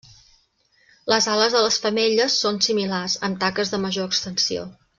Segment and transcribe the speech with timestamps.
[1.13, 4.67] Les ales de les femelles són similars, amb taques de major extensió.